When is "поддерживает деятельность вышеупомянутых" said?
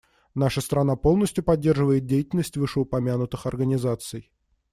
1.43-3.45